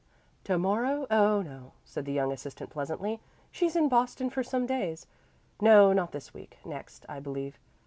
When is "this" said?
6.11-6.33